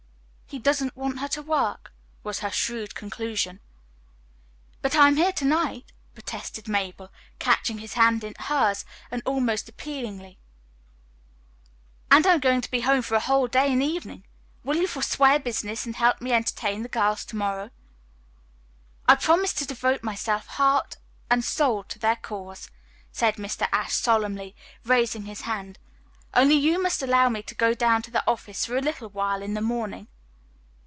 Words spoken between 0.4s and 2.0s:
"He doesn't want her to work,"